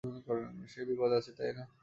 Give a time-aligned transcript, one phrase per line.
[0.71, 1.63] সে বিপদে আছে, তাই না?